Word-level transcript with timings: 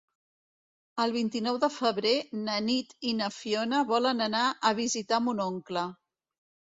El 1.03 1.11
vint-i-nou 1.15 1.59
de 1.65 1.69
febrer 1.75 2.13
na 2.47 2.55
Nit 2.69 2.97
i 3.11 3.13
na 3.21 3.29
Fiona 3.37 3.83
volen 3.93 4.27
anar 4.29 4.43
a 4.71 4.73
visitar 4.81 5.21
mon 5.27 5.45
oncle. 5.51 5.85